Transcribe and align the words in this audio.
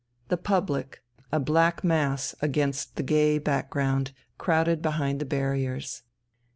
The 0.29 0.37
public, 0.37 1.03
a 1.31 1.39
black 1.39 1.83
mass 1.83 2.33
against 2.41 2.95
the 2.95 3.03
gay 3.03 3.37
background, 3.37 4.13
crowded 4.39 4.81
behind 4.81 5.19
the 5.19 5.25
barriers. 5.25 6.01